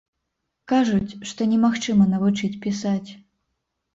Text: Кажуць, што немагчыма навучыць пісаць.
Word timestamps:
Кажуць, 0.71 1.17
што 1.31 1.41
немагчыма 1.51 2.07
навучыць 2.13 2.51
пісаць. 2.63 3.09